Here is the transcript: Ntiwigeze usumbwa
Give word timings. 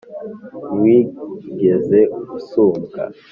Ntiwigeze 0.79 1.99
usumbwa 2.37 3.03